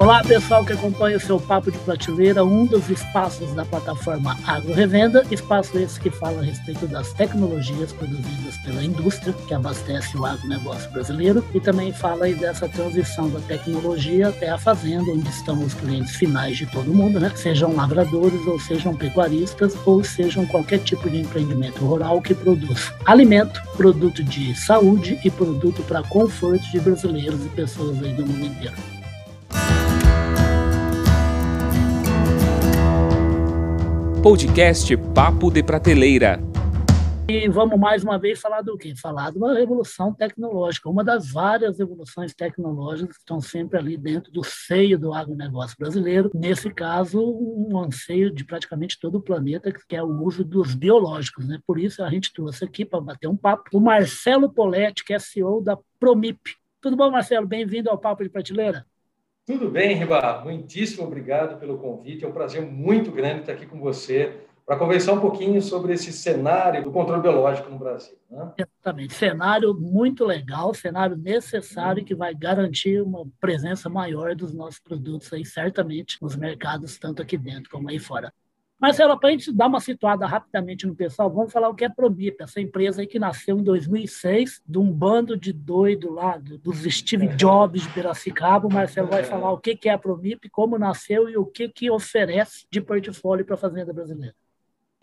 [0.00, 4.72] Olá, pessoal que acompanha o seu Papo de Prateleira, um dos espaços da plataforma Agro
[4.72, 10.24] Revenda, espaço esse que fala a respeito das tecnologias produzidas pela indústria que abastece o
[10.24, 15.62] agronegócio brasileiro e também fala aí dessa transição da tecnologia até a fazenda, onde estão
[15.62, 17.30] os clientes finais de todo mundo, né?
[17.36, 23.60] Sejam lavradores ou sejam pecuaristas ou sejam qualquer tipo de empreendimento rural que produz alimento,
[23.76, 28.99] produto de saúde e produto para conforto de brasileiros e pessoas aí do mundo inteiro.
[34.22, 36.38] Podcast Papo de Prateleira.
[37.26, 38.92] E vamos mais uma vez falar do quê?
[38.94, 44.30] Falar de uma revolução tecnológica, uma das várias revoluções tecnológicas que estão sempre ali dentro
[44.30, 46.30] do seio do agronegócio brasileiro.
[46.34, 51.48] Nesse caso, um anseio de praticamente todo o planeta, que é o uso dos biológicos.
[51.48, 51.58] Né?
[51.66, 55.18] Por isso, a gente trouxe aqui para bater um papo o Marcelo Poletti, que é
[55.18, 56.40] CEO da Promip.
[56.82, 57.46] Tudo bom, Marcelo?
[57.46, 58.84] Bem-vindo ao Papo de Prateleira.
[59.50, 60.42] Tudo bem, Riba.
[60.44, 62.24] Muitíssimo obrigado pelo convite.
[62.24, 66.12] É um prazer muito grande estar aqui com você para conversar um pouquinho sobre esse
[66.12, 68.16] cenário do controle biológico no Brasil.
[68.30, 68.52] Né?
[68.56, 69.12] Exatamente.
[69.12, 75.44] Cenário muito legal, cenário necessário que vai garantir uma presença maior dos nossos produtos aí,
[75.44, 78.32] certamente, nos mercados, tanto aqui dentro como aí fora.
[78.80, 81.86] Marcelo, para a gente dar uma situada rapidamente no pessoal, vamos falar o que é
[81.86, 86.38] a Promip, essa empresa aí que nasceu em 2006, de um bando de doido lá,
[86.38, 88.66] dos Steve Jobs de Piracicaba.
[88.66, 91.90] O Marcelo vai falar o que é a Promip, como nasceu e o que, que
[91.90, 94.34] oferece de portfólio para a Fazenda Brasileira.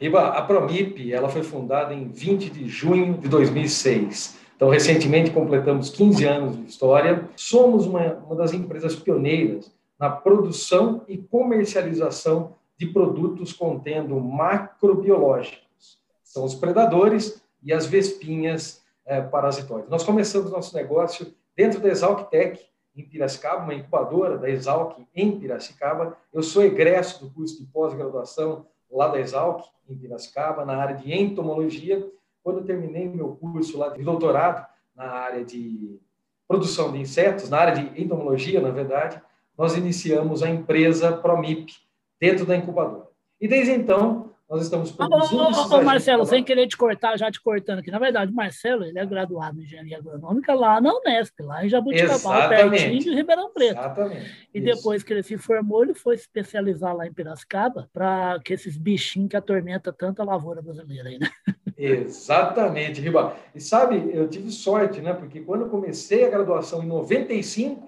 [0.01, 4.39] Iba, a Promip ela foi fundada em 20 de junho de 2006.
[4.55, 7.29] Então, recentemente completamos 15 anos de história.
[7.35, 15.99] Somos uma, uma das empresas pioneiras na produção e comercialização de produtos contendo macrobiológicos.
[16.23, 19.89] São os predadores e as vespinhas é, parasitóides.
[19.89, 22.61] Nós começamos nosso negócio dentro da Exalc Tech,
[22.95, 26.17] em Piracicaba, uma incubadora da Exalc em Piracicaba.
[26.33, 31.13] Eu sou egresso do curso de pós-graduação lá da Exalc, em Piracicaba, na área de
[31.13, 32.07] entomologia.
[32.43, 35.99] Quando eu terminei meu curso lá de doutorado na área de
[36.47, 39.21] produção de insetos, na área de entomologia, na verdade,
[39.57, 41.73] nós iniciamos a empresa Promip,
[42.19, 43.07] dentro da incubadora.
[43.39, 47.79] E desde então, nós estamos produzindo ô, Marcelo, sem querer te cortar, já te cortando
[47.79, 47.91] aqui.
[47.91, 51.69] Na verdade, o Marcelo, ele é graduado em engenharia agronômica lá na Unesp, lá em
[51.69, 53.77] Jabuticabal, pertinho de Ribeirão Preto.
[53.77, 54.49] Exatamente.
[54.53, 54.75] E Isso.
[54.75, 58.77] depois que ele se formou, ele foi se especializar lá em Piracicaba para que esses
[58.77, 61.29] bichinhos que atormentam tanto a lavoura brasileira aí, né?
[61.77, 63.35] Exatamente, Riba.
[63.53, 65.13] E sabe, eu tive sorte, né?
[65.13, 67.85] Porque quando eu comecei a graduação em 95,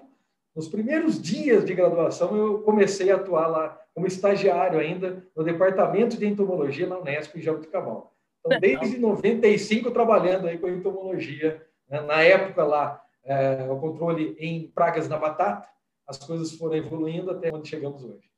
[0.54, 6.16] nos primeiros dias de graduação, eu comecei a atuar lá como estagiário ainda no departamento
[6.16, 8.14] de entomologia na Unesp em Jabuticabal.
[8.44, 12.00] Então, desde 95 trabalhando aí com entomologia, né?
[12.00, 15.68] na época lá, é, o controle em pragas na batata,
[16.06, 18.30] as coisas foram evoluindo até onde chegamos hoje.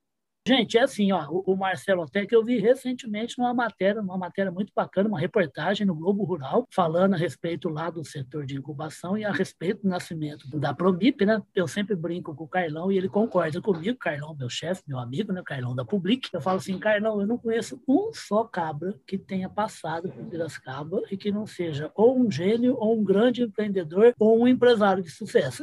[0.44, 4.50] Gente, é assim, ó, o Marcelo até que eu vi recentemente numa matéria, uma matéria
[4.50, 9.16] muito bacana, uma reportagem no Globo Rural, falando a respeito lá do setor de incubação
[9.16, 11.40] e a respeito do nascimento da Promip, né?
[11.54, 15.32] Eu sempre brinco com o Carlão e ele concorda comigo, Carlão, meu chefe, meu amigo,
[15.32, 15.42] né?
[15.44, 16.28] Carlão da Public.
[16.32, 21.02] Eu falo assim, Carlão, eu não conheço um só cabra que tenha passado por Piracicaba
[21.08, 25.10] e que não seja ou um gênio, ou um grande empreendedor, ou um empresário de
[25.10, 25.62] sucesso.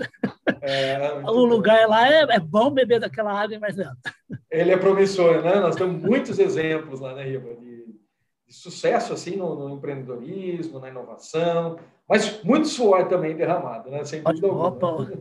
[0.62, 0.98] É,
[1.28, 3.98] o lugar lá é, é, bom beber daquela água, Marcelo.
[4.50, 5.60] Ele é promissor, né?
[5.60, 7.86] Nós temos muitos exemplos lá, né, Riva, de,
[8.48, 11.80] de sucesso assim no, no, empreendedorismo, na inovação,
[12.10, 14.04] mas muito suor também derramado, né?
[14.04, 15.12] Sem dúvida alguma.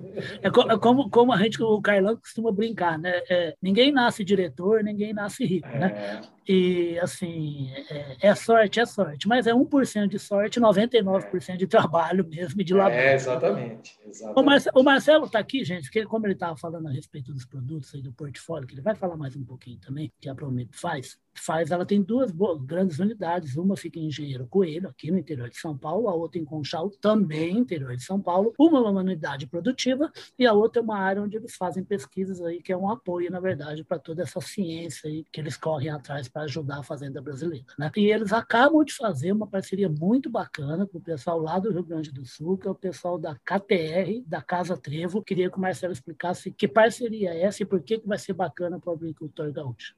[0.43, 3.21] É, é como, como a gente, o Carlão costuma brincar, né?
[3.29, 5.75] É, ninguém nasce diretor, ninguém nasce rico, né?
[5.75, 6.15] é.
[6.15, 6.21] né?
[6.49, 12.27] E, assim, é, é, sorte, é sorte, mas é 1% de sorte, 99% de trabalho
[12.27, 12.93] mesmo e de labor.
[12.95, 13.99] É, exatamente.
[14.03, 14.41] exatamente.
[14.41, 17.45] O, Marcelo, o Marcelo está aqui, gente, porque como ele estava falando a respeito dos
[17.45, 20.71] produtos aí do portfólio, que ele vai falar mais um pouquinho também, que a Promip
[20.73, 25.19] faz, faz, ela tem duas boas, grandes unidades, uma fica em Engenheiro Coelho, aqui no
[25.19, 28.79] interior de São Paulo, a outra em Conchal, também no interior de São Paulo, uma
[28.79, 32.63] é uma unidade produtiva e a outra é uma área onde eles fazem pesquisas aí,
[32.63, 36.29] que é um apoio, na verdade, para toda essa ciência aí que eles correm atrás
[36.29, 37.67] para ajudar a fazenda brasileira.
[37.79, 37.91] Né?
[37.97, 41.83] E eles acabam de fazer uma parceria muito bacana com o pessoal lá do Rio
[41.83, 45.23] Grande do Sul, que é o pessoal da KTR, da Casa Trevo.
[45.23, 48.33] Queria que o Marcelo explicasse que parceria é essa e por que, que vai ser
[48.33, 49.95] bacana para o agricultor gaúcho.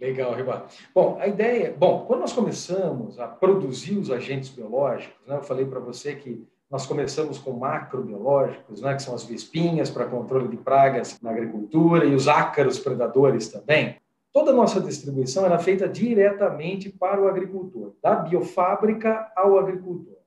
[0.00, 0.66] Legal, Riba.
[0.94, 5.66] Bom, a ideia, bom, quando nós começamos a produzir os agentes biológicos, né, eu falei
[5.66, 10.56] para você que nós começamos com macrobiológicos, né, que são as vespinhas para controle de
[10.56, 13.96] pragas na agricultura e os ácaros predadores também.
[14.32, 20.18] Toda a nossa distribuição era feita diretamente para o agricultor, da biofábrica ao agricultor.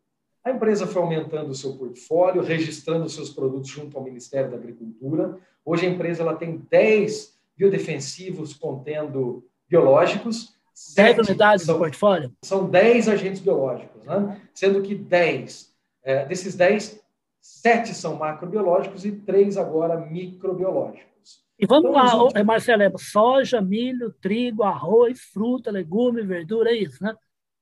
[0.43, 5.37] A empresa foi aumentando o seu portfólio, registrando seus produtos junto ao Ministério da Agricultura.
[5.63, 10.53] Hoje a empresa ela tem 10 biodefensivos contendo biológicos.
[10.95, 12.33] 10 unidades são, no portfólio?
[12.43, 14.41] São 10 agentes biológicos, né?
[14.53, 15.73] sendo que 10,
[16.03, 16.99] é, desses 10,
[17.39, 21.09] 7 são macrobiológicos e 3 agora microbiológicos.
[21.57, 27.03] E vamos então, lá, Marcelo, é soja, milho, trigo, arroz, fruta, legume, verdura, é isso,
[27.03, 27.15] né?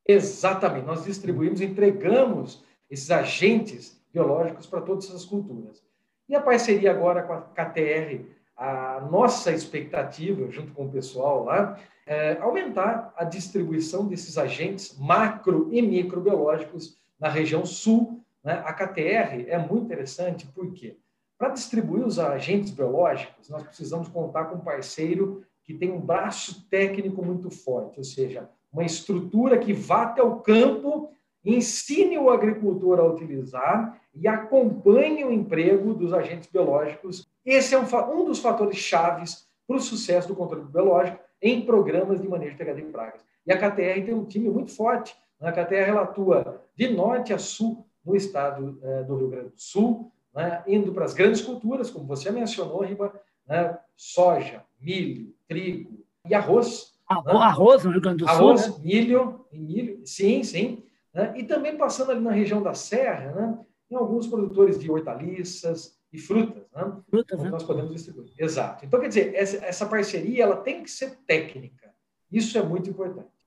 [0.07, 0.87] Exatamente.
[0.87, 5.83] Nós distribuímos, entregamos esses agentes biológicos para todas essas culturas.
[6.27, 8.25] E a parceria agora com a KTR,
[8.59, 15.69] a nossa expectativa, junto com o pessoal lá, é aumentar a distribuição desses agentes macro
[15.71, 18.21] e microbiológicos na região sul.
[18.43, 18.61] Né?
[18.65, 20.97] A KTR é muito interessante, por quê?
[21.37, 26.67] Para distribuir os agentes biológicos, nós precisamos contar com um parceiro que tem um braço
[26.67, 31.11] técnico muito forte, ou seja, uma estrutura que vá até o campo,
[31.45, 37.28] ensine o agricultor a utilizar e acompanhe o emprego dos agentes biológicos.
[37.45, 42.21] Esse é um, um dos fatores chaves para o sucesso do controle biológico em programas
[42.21, 43.21] de manejo de THD em pragas.
[43.45, 45.15] E a KTR tem um time muito forte.
[45.39, 50.11] A KTR atua de norte a sul no estado eh, do Rio Grande do Sul,
[50.33, 53.13] né, indo para as grandes culturas, como você mencionou, Riba,
[53.47, 56.93] né, soja, milho, trigo e arroz.
[57.07, 57.31] Ah, né?
[57.33, 58.71] Arroz no Rio Grande do arroz, Sul?
[58.71, 58.85] Arroz, né?
[58.85, 60.83] milho, milho, sim, sim.
[61.13, 63.59] Né, e também passando ali na região da Serra, né,
[63.89, 67.49] em alguns produtores de hortaliças e frutas, né, frutas né?
[67.49, 68.33] nós podemos distribuir.
[68.37, 68.85] Exato.
[68.85, 71.93] Então, quer dizer, essa, essa parceria ela tem que ser técnica.
[72.31, 73.38] Isso é muito importante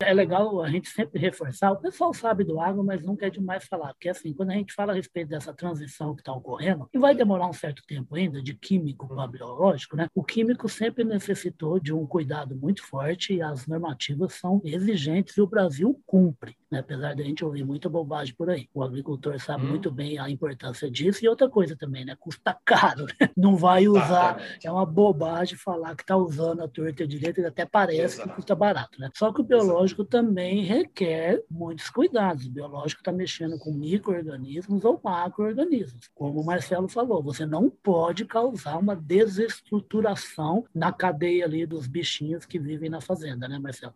[0.00, 1.72] é legal a gente sempre reforçar.
[1.72, 4.72] O pessoal sabe do agro, mas nunca é demais falar, porque assim, quando a gente
[4.72, 8.42] fala a respeito dessa transição que está ocorrendo, e vai demorar um certo tempo ainda
[8.42, 10.08] de químico para biológico, né?
[10.14, 15.40] O químico sempre necessitou de um cuidado muito forte e as normativas são exigentes e
[15.40, 16.78] o Brasil cumpre né?
[16.78, 18.68] apesar de a gente ouvir muita bobagem por aí.
[18.72, 19.70] O agricultor sabe hum.
[19.70, 22.16] muito bem a importância disso e outra coisa também, né?
[22.18, 23.30] Custa caro, né?
[23.36, 24.66] não vai usar, Exatamente.
[24.66, 28.28] é uma bobagem falar que está usando a torta direita, até parece Exato.
[28.28, 29.10] que custa barato, né?
[29.14, 30.04] Só que o biológico Exato.
[30.04, 32.46] também requer muitos cuidados.
[32.46, 36.10] O biológico está mexendo com micro-organismos ou macro-organismos.
[36.14, 42.44] Como o Marcelo falou, você não pode causar uma desestruturação na cadeia ali dos bichinhos
[42.44, 43.94] que vivem na fazenda, né, Marcelo?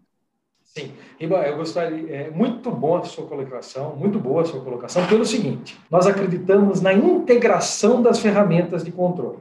[0.62, 5.06] Sim, Riba, eu gostaria, é muito bom a sua colocação, muito boa a sua colocação,
[5.06, 9.38] pelo seguinte, nós acreditamos na integração das ferramentas de controle.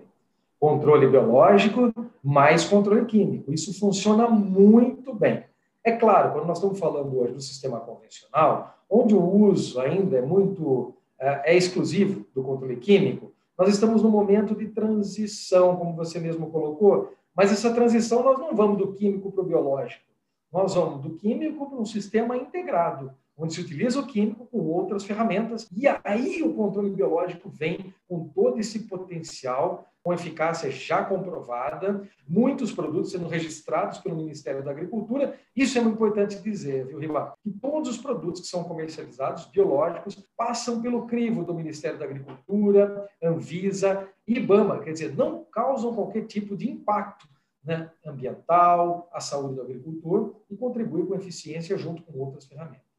[0.59, 1.91] Controle biológico
[2.23, 3.51] mais controle químico.
[3.51, 5.43] Isso funciona muito bem.
[5.83, 10.21] É claro, quando nós estamos falando hoje do sistema convencional, onde o uso ainda é
[10.21, 16.19] muito é, é exclusivo do controle químico, nós estamos no momento de transição, como você
[16.19, 20.03] mesmo colocou, mas essa transição nós não vamos do químico para o biológico.
[20.51, 25.03] Nós vamos do químico para um sistema integrado, onde se utiliza o químico com outras
[25.03, 32.07] ferramentas, e aí o controle biológico vem com todo esse potencial, com eficácia já comprovada,
[32.27, 35.39] muitos produtos sendo registrados pelo Ministério da Agricultura.
[35.55, 37.33] Isso é muito importante dizer, viu, Riba?
[37.41, 43.09] Que todos os produtos que são comercializados, biológicos, passam pelo crivo do Ministério da Agricultura,
[43.21, 47.27] Anvisa IBAMA, quer dizer, não causam qualquer tipo de impacto
[47.63, 52.92] né, ambiental, a saúde do agricultor e contribui com eficiência junto com outras ferramentas.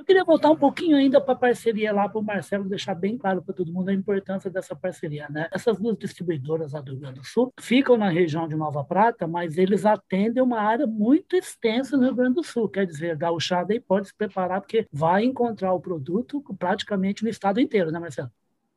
[0.00, 3.18] Eu queria voltar um pouquinho ainda para a parceria lá, para o Marcelo deixar bem
[3.18, 5.28] claro para todo mundo a importância dessa parceria.
[5.28, 5.46] Né?
[5.52, 9.26] Essas duas distribuidoras lá do Rio Grande do Sul ficam na região de Nova Prata,
[9.26, 12.66] mas eles atendem uma área muito extensa no Rio Grande do Sul.
[12.66, 17.60] Quer dizer, Gauchada aí pode se preparar, porque vai encontrar o produto praticamente no estado
[17.60, 18.30] inteiro, né, Marcelo?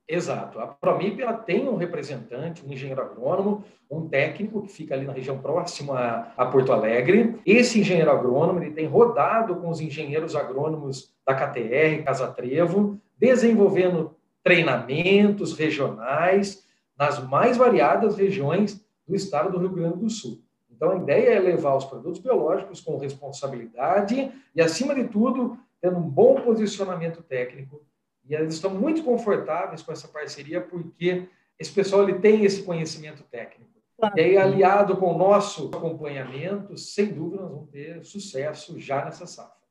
[0.07, 0.59] Exato.
[0.59, 5.13] A Promip ela tem um representante, um engenheiro agrônomo, um técnico que fica ali na
[5.13, 7.39] região próxima a Porto Alegre.
[7.45, 14.15] Esse engenheiro agrônomo ele tem rodado com os engenheiros agrônomos da KTR, Casa Trevo, desenvolvendo
[14.43, 16.63] treinamentos regionais
[16.97, 20.41] nas mais variadas regiões do estado do Rio Grande do Sul.
[20.69, 25.97] Então, a ideia é levar os produtos biológicos com responsabilidade e, acima de tudo, tendo
[25.97, 27.81] um bom posicionamento técnico
[28.25, 31.27] e eles estão muito confortáveis com essa parceria porque
[31.59, 33.71] esse pessoal ele tem esse conhecimento técnico.
[34.15, 39.25] E aí, aliado com o nosso acompanhamento, sem dúvida, nós vamos ter sucesso já nessa
[39.25, 39.63] safra.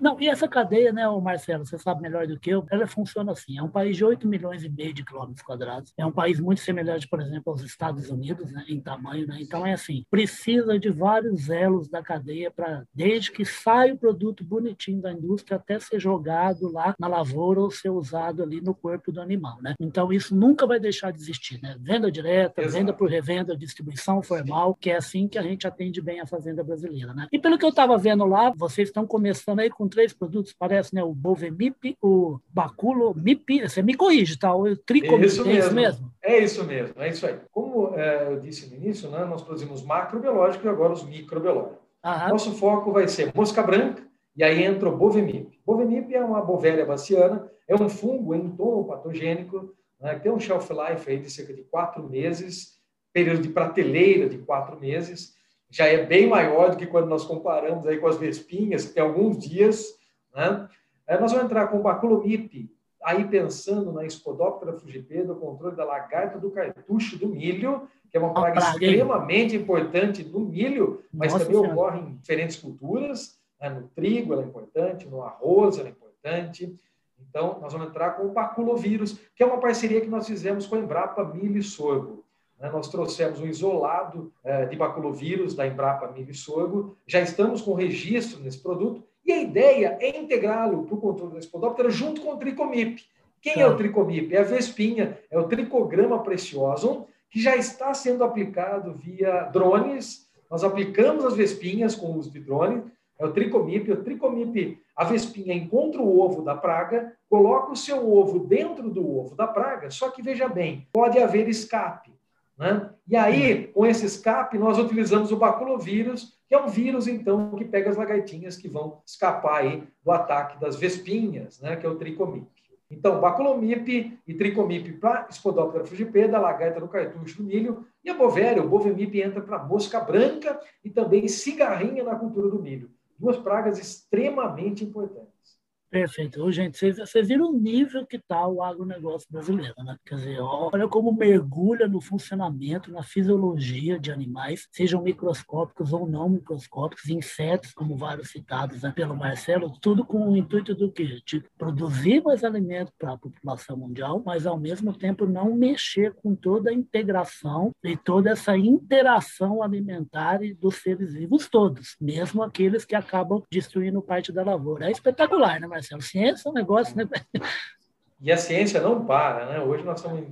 [0.00, 3.58] Não, e essa cadeia, né, Marcelo, você sabe melhor do que eu, ela funciona assim.
[3.58, 5.92] É um país de 8 milhões e meio de quilômetros quadrados.
[5.96, 9.26] É um país muito semelhante, por exemplo, aos Estados Unidos, né, em tamanho.
[9.26, 9.38] Né?
[9.40, 14.44] Então, é assim, precisa de vários elos da cadeia para, desde que sai o produto
[14.44, 19.12] bonitinho da indústria até ser jogado lá na lavoura ou ser usado ali no corpo
[19.12, 19.58] do animal.
[19.62, 19.74] Né?
[19.80, 21.60] Então, isso nunca vai deixar de existir.
[21.62, 21.76] Né?
[21.80, 22.78] Venda direta, Exato.
[22.78, 26.62] venda por revenda, distribuição formal, que é assim que a gente atende bem a fazenda
[26.62, 27.12] brasileira.
[27.14, 27.26] Né?
[27.32, 30.92] E pelo que eu estava vendo lá, vocês estão começando aí com três produtos, parece,
[30.92, 31.04] né?
[31.04, 34.52] O Bovemip, o Baculo MIP, você me corrige, tá?
[34.54, 35.54] O Tricomip, é isso mesmo.
[35.54, 36.12] É isso mesmo?
[36.20, 37.38] É isso mesmo, é isso aí.
[37.52, 41.78] Como é, eu disse no início, né, nós produzimos macrobiológico e agora os microbiológicos.
[42.04, 42.30] Aham.
[42.30, 44.02] Nosso foco vai ser mosca branca,
[44.36, 45.58] e aí entra o Bovemip.
[45.64, 51.18] Bovemip é uma bovéria baciana, é um fungo entomopatogênico, né, tem um shelf life aí
[51.18, 52.78] de cerca de quatro meses,
[53.12, 55.37] período de prateleira de quatro meses,
[55.70, 59.02] já é bem maior do que quando nós comparamos aí com as vespinhas, que tem
[59.02, 59.98] alguns dias.
[60.34, 60.68] Né?
[61.06, 62.70] Aí nós vamos entrar com o Baculomip,
[63.02, 68.20] aí pensando na Spodoptera fugipeda, o controle da lagarta do cartucho do milho, que é
[68.20, 71.80] uma praga, praga extremamente importante no milho, mas Nossa também senhora.
[71.80, 73.38] ocorre em diferentes culturas.
[73.60, 73.68] Né?
[73.68, 76.74] No trigo ela é importante, no arroz ela é importante.
[77.20, 80.76] Então, nós vamos entrar com o baculovírus, que é uma parceria que nós fizemos com
[80.76, 82.24] a Embrapa Milho e Sorgo.
[82.58, 82.70] Né?
[82.70, 87.74] Nós trouxemos um isolado é, de baculovírus da Embrapa Milho e Sorgo, já estamos com
[87.74, 92.32] registro nesse produto, e a ideia é integrá-lo para o controle da Spodoptera junto com
[92.32, 93.02] o Tricomip.
[93.40, 93.76] Quem é o tá.
[93.76, 94.34] Tricomip?
[94.34, 100.26] É a vespinha, é o Tricograma preciosum, que já está sendo aplicado via drones.
[100.50, 102.82] Nós aplicamos as vespinhas com o uso de drone,
[103.18, 103.90] é o tricomip.
[103.90, 109.18] O tricomip, a vespinha encontra o ovo da praga, coloca o seu ovo dentro do
[109.18, 112.17] ovo da praga, só que veja bem, pode haver escape.
[112.58, 112.90] Né?
[113.06, 117.64] E aí, com esse escape, nós utilizamos o baculovírus, que é um vírus, então, que
[117.64, 121.76] pega as lagartinhas que vão escapar aí do ataque das vespinhas, né?
[121.76, 122.48] que é o tricomip.
[122.90, 128.62] Então, baculomip e tricomip para Spodoptera frugipeda, lagarta do cartucho do milho, e a bovéria,
[128.62, 133.78] o bovemip entra para mosca branca e também cigarrinha na cultura do milho duas pragas
[133.78, 135.57] extremamente importantes.
[135.90, 136.52] Perfeito.
[136.52, 139.96] Gente, vocês, vocês viram o nível que está o agronegócio brasileiro, né?
[140.04, 146.28] Quer dizer, olha como mergulha no funcionamento, na fisiologia de animais, sejam microscópicos ou não
[146.28, 151.22] microscópicos, insetos, como vários citados né, pelo Marcelo, tudo com o intuito do quê?
[151.24, 156.34] De produzir mais alimento para a população mundial, mas ao mesmo tempo não mexer com
[156.34, 162.94] toda a integração e toda essa interação alimentar dos seres vivos todos, mesmo aqueles que
[162.94, 164.88] acabam destruindo parte da lavoura.
[164.88, 165.77] É espetacular, né, Marcelo?
[165.82, 167.04] Ciência é um negócio, né?
[168.20, 169.60] E a ciência não para, né?
[169.60, 170.26] Hoje nós estamos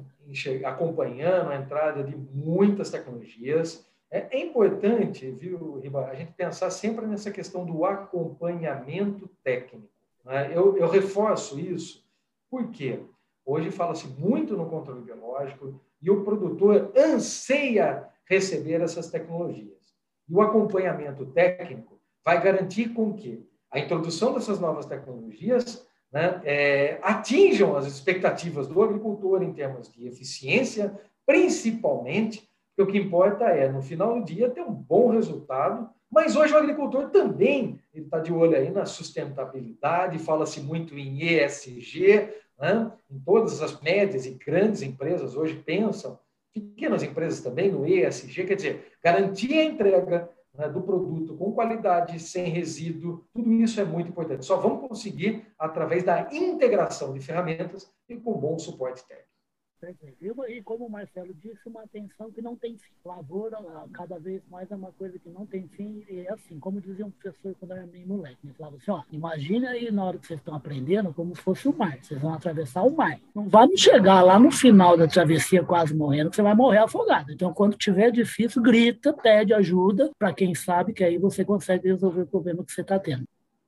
[0.65, 3.89] acompanhando a entrada de muitas tecnologias.
[4.11, 9.89] É, é importante, viu, Riba, a gente pensar sempre nessa questão do acompanhamento técnico.
[10.25, 10.51] Né?
[10.53, 12.05] Eu, eu reforço isso
[12.51, 13.01] porque
[13.45, 19.95] hoje fala-se muito no controle biológico e o produtor anseia receber essas tecnologias.
[20.29, 26.99] E o acompanhamento técnico vai garantir com que a introdução dessas novas tecnologias né, é,
[27.03, 33.69] atinjam as expectativas do agricultor em termos de eficiência, principalmente, porque o que importa é,
[33.69, 38.33] no final do dia, ter um bom resultado, mas hoje o agricultor também está de
[38.33, 42.91] olho aí na sustentabilidade, fala-se muito em ESG, né?
[43.11, 46.19] em todas as médias e grandes empresas hoje pensam,
[46.55, 52.19] pequenas empresas também no ESG, quer dizer, garantir a entrega né, do produto com qualidade,
[52.19, 54.45] sem resíduo, tudo isso é muito importante.
[54.45, 59.36] Só vamos conseguir através da integração de ferramentas e com bom suporte técnico.
[60.49, 62.91] E como o Marcelo disse, uma atenção que não tem fim.
[63.05, 63.59] Lavoura,
[63.93, 66.05] cada vez mais, é uma coisa que não tem fim.
[66.09, 68.91] E é assim, como dizia um professor quando eu era meio moleque, ele falava assim,
[68.91, 71.99] ó, imagina aí na hora que vocês estão aprendendo como se fosse o mar.
[72.01, 73.19] Vocês vão atravessar o mar.
[73.35, 77.33] Não vai chegar lá no final da travessia quase morrendo, que você vai morrer afogado.
[77.33, 82.23] Então, quando tiver difícil, grita, pede ajuda para quem sabe que aí você consegue resolver
[82.23, 83.25] o problema que você está tendo.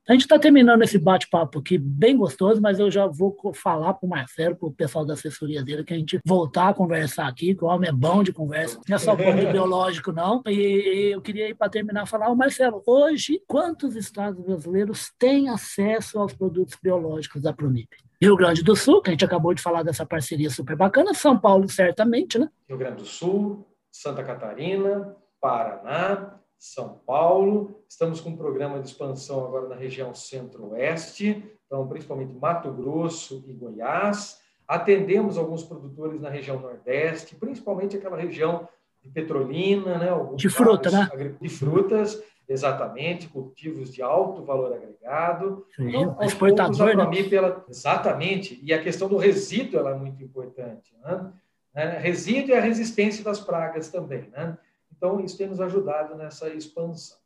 [0.09, 4.07] A gente está terminando esse bate-papo aqui bem gostoso, mas eu já vou falar para
[4.07, 7.55] o Marcelo, para o pessoal da assessoria dele, que a gente voltar a conversar aqui,
[7.55, 10.41] que o homem é bom de conversa, não é só de biológico, não.
[10.47, 16.33] E eu queria, para terminar, falar, o Marcelo, hoje, quantos estados brasileiros têm acesso aos
[16.33, 17.95] produtos biológicos da Promip?
[18.19, 21.39] Rio Grande do Sul, que a gente acabou de falar dessa parceria super bacana, São
[21.39, 22.49] Paulo, certamente, né?
[22.67, 27.81] Rio Grande do Sul, Santa Catarina, Paraná, são Paulo.
[27.89, 33.53] Estamos com um programa de expansão agora na região centro-oeste, então principalmente Mato Grosso e
[33.53, 34.41] Goiás.
[34.67, 38.69] Atendemos alguns produtores na região nordeste, principalmente aquela região
[39.03, 40.09] de Petrolina, né?
[40.35, 41.09] de fruta, né?
[41.41, 45.65] De frutas, exatamente, cultivos de alto valor agregado.
[45.77, 47.29] Sim, então, exportador, poucos, né?
[47.29, 47.65] Pela...
[47.69, 48.61] Exatamente.
[48.63, 50.95] E a questão do resíduo ela é muito importante.
[51.03, 51.33] Né?
[51.75, 54.59] É, resíduo e a resistência das pragas também, né?
[54.99, 57.17] Então, isso tem nos ajudado nessa expansão.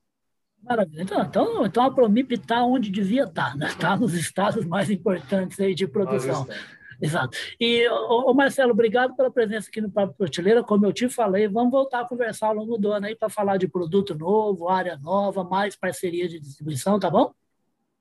[0.62, 1.02] Maravilha.
[1.02, 3.66] Então, então, então a Promip está onde devia estar, tá, né?
[3.66, 6.46] Está nos estados mais importantes aí de produção.
[7.00, 7.36] Exato.
[7.58, 10.62] E, ô, Marcelo, obrigado pela presença aqui no Papo Prateleira.
[10.62, 13.56] Como eu te falei, vamos voltar a conversar ao longo do ano aí para falar
[13.56, 17.34] de produto novo, área nova, mais parceria de distribuição, tá bom?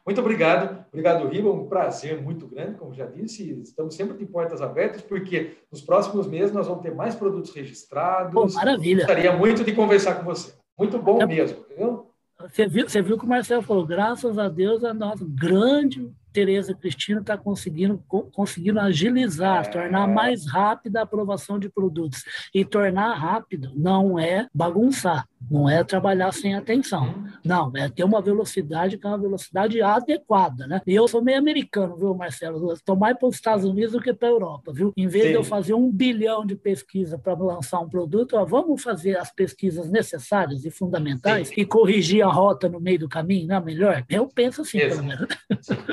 [0.06, 1.52] Muito obrigado, obrigado, Riba.
[1.52, 3.52] Um prazer muito grande, como já disse.
[3.62, 8.56] Estamos sempre de portas abertas, porque nos próximos meses nós vamos ter mais produtos registrados.
[8.56, 9.06] Maravilha.
[9.06, 10.54] Gostaria muito de conversar com você.
[10.78, 11.26] Muito bom é...
[11.26, 12.08] mesmo, viu?
[12.40, 16.74] Você viu, você viu que o Marcelo falou, graças a Deus, a nossa grande Tereza
[16.74, 19.70] Cristina está conseguindo, conseguindo agilizar, é.
[19.70, 22.24] tornar mais rápida a aprovação de produtos.
[22.54, 27.14] E tornar rápido não é bagunçar, não é trabalhar sem atenção.
[27.44, 30.68] Não, é ter uma velocidade que é uma velocidade adequada.
[30.68, 30.82] Né?
[30.86, 32.72] E eu sou meio americano, viu, Marcelo?
[32.74, 34.72] Estou mais para os Estados Unidos do que para a Europa.
[34.74, 34.94] Viu?
[34.96, 35.30] Em vez Sim.
[35.32, 39.32] de eu fazer um bilhão de pesquisa para lançar um produto, ó, vamos fazer as
[39.32, 41.56] pesquisas necessárias e fundamentais Sim.
[41.58, 44.06] e corrigir a rota no meio do caminho, não é melhor?
[44.10, 45.28] Eu penso assim, pelo menos.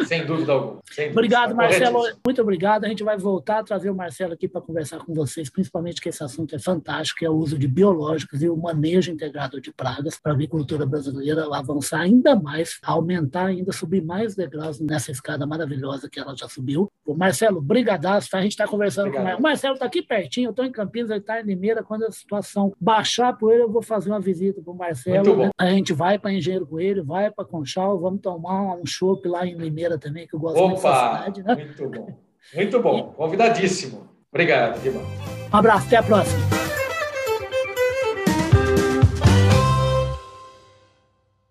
[0.06, 0.80] Sem dúvida alguma.
[0.90, 2.02] Sem obrigado, Marcelo.
[2.24, 2.84] Muito obrigado.
[2.84, 6.08] A gente vai voltar a trazer o Marcelo aqui para conversar com vocês, principalmente que
[6.08, 9.72] esse assunto é fantástico, que é o uso de biológicos e o manejo integrado de
[9.72, 15.46] pragas para a agricultura brasileira avançar ainda mais, aumentar ainda, subir mais degraus nessa escada
[15.46, 16.90] maravilhosa que ela já subiu.
[17.06, 18.28] O Marcelo, brigadaço.
[18.36, 19.24] A gente está conversando Obrigado.
[19.24, 19.38] com ele.
[19.38, 21.82] O Marcelo está aqui pertinho, eu estou em Campinas, ele está em Limeira.
[21.82, 25.36] Quando a situação baixar por ele, eu vou fazer uma visita para o Marcelo.
[25.36, 25.50] Né?
[25.58, 29.56] A gente vai para Engenheiro Coelho, vai para Conchal, vamos tomar um chopp lá em
[29.56, 31.42] Limeira também, que eu gosto Opa, muito dessa cidade.
[31.42, 31.64] Né?
[31.64, 32.18] Muito bom.
[32.54, 33.12] Muito bom.
[33.16, 34.08] Convidadíssimo.
[34.30, 35.08] Obrigado, Guilherme.
[35.52, 36.67] Um abraço, até a próxima.